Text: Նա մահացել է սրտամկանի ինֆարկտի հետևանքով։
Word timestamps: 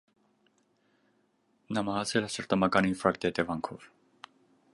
Նա 1.77 1.85
մահացել 1.89 2.27
է 2.29 2.33
սրտամկանի 2.37 2.95
ինֆարկտի 2.95 3.31
հետևանքով։ 3.33 3.91